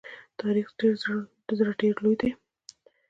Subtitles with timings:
[0.03, 0.03] د
[0.41, 0.67] تاریخ
[1.57, 2.31] زړه ډېر لوی دی.